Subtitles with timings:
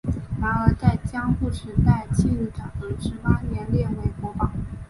[0.41, 4.49] 然而在江户时代庆长十八年列为国宝。